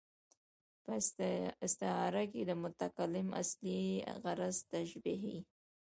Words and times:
په 0.83 0.93
استعاره 1.65 2.23
کښي 2.31 2.41
د 2.45 2.51
متکلم 2.63 3.27
اصلي 3.41 3.81
غرض 4.23 4.57
تشبېه 4.71 5.17
يي. 5.29 5.39